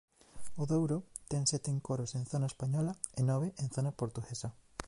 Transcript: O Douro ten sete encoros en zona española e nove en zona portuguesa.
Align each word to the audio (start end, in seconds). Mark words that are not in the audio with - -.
O 0.61 0.63
Douro 0.71 0.97
ten 1.31 1.43
sete 1.51 1.69
encoros 1.75 2.11
en 2.19 2.23
zona 2.31 2.47
española 2.53 2.93
e 3.19 3.21
nove 3.29 3.47
en 3.61 3.67
zona 3.75 3.91
portuguesa. 4.01 4.49